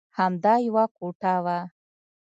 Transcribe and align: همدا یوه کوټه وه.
همدا 0.17 0.53
یوه 0.67 0.85
کوټه 0.97 1.33
وه. 1.43 1.59